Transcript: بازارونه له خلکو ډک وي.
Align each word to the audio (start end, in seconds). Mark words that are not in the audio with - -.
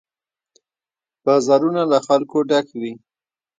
بازارونه 1.25 1.81
له 1.91 1.99
خلکو 2.07 2.37
ډک 2.49 2.67
وي. 2.79 2.93